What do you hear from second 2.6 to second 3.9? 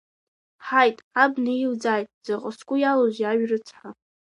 иалоузеи ажә рыцҳа!